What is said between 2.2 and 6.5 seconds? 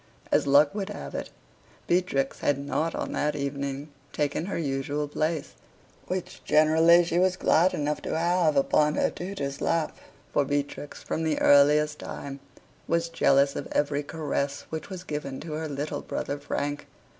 had not on that evening taken her usual place, which